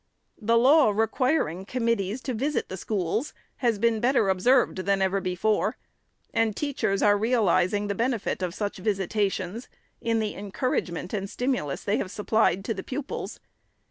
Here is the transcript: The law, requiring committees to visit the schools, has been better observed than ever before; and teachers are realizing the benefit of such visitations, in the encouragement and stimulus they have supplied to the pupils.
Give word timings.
The 0.41 0.57
law, 0.57 0.89
requiring 0.89 1.63
committees 1.63 2.21
to 2.21 2.33
visit 2.33 2.69
the 2.69 2.75
schools, 2.75 3.35
has 3.57 3.77
been 3.77 3.99
better 3.99 4.29
observed 4.29 4.79
than 4.79 4.99
ever 4.99 5.21
before; 5.21 5.77
and 6.33 6.55
teachers 6.57 7.03
are 7.03 7.15
realizing 7.15 7.85
the 7.85 7.93
benefit 7.93 8.41
of 8.41 8.55
such 8.55 8.77
visitations, 8.79 9.69
in 10.01 10.17
the 10.17 10.33
encouragement 10.33 11.13
and 11.13 11.29
stimulus 11.29 11.83
they 11.83 11.97
have 11.97 12.09
supplied 12.09 12.65
to 12.65 12.73
the 12.73 12.81
pupils. 12.81 13.39